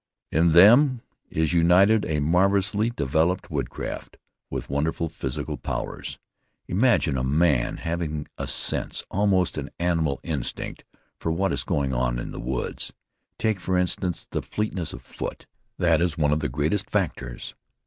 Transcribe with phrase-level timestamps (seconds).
[0.31, 4.17] "In them is united a marvelously developed woodcraft,
[4.49, 6.17] with wonderful physical powers.
[6.67, 10.85] Imagine a man having a sense, almost an animal instinct,
[11.19, 12.93] for what is going on in the woods.
[13.37, 15.45] Take for instance the fleetness of foot.
[15.77, 17.53] That is one of the greatest factors.